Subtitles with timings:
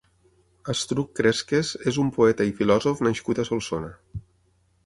[0.71, 3.93] Astruc Cresques és un poeta i filòsof nascut a Solsona.